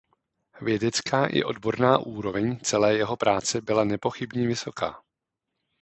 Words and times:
Vědecká 0.61 1.25
i 1.27 1.43
odborná 1.43 1.97
úroveň 1.97 2.59
celé 2.63 2.93
jeho 2.97 3.17
práce 3.17 3.61
byla 3.61 3.83
nepochybně 3.83 4.47
vysoká. 4.47 5.03